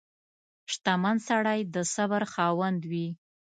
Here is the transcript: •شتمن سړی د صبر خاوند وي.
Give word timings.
•شتمن 0.71 1.17
سړی 1.29 1.59
د 1.73 1.77
صبر 1.93 2.21
خاوند 2.33 2.81
وي. 2.91 3.07